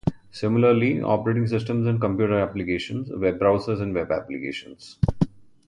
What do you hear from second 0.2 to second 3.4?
Similarly, operating systems and computer applications, web